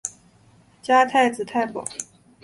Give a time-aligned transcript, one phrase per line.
[0.81, 1.85] 加太子太保。